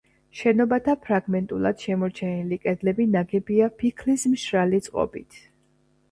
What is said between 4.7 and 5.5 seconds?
წყობით.